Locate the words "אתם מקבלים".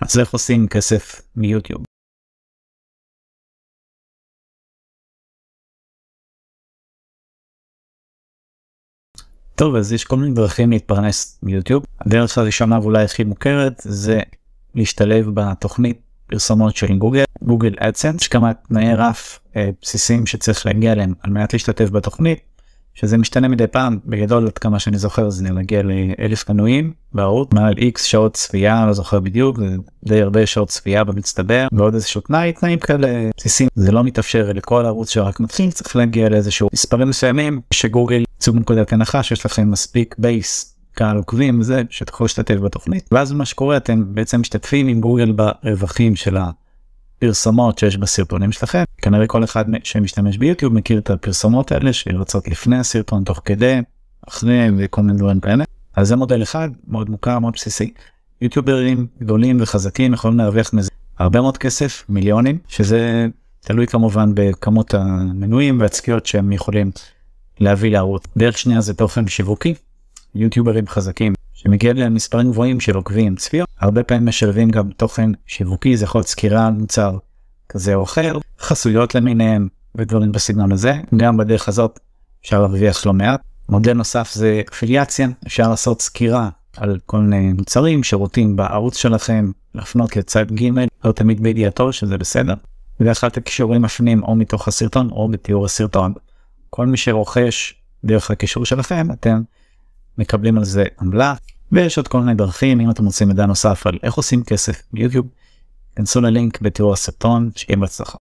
99.12-100.58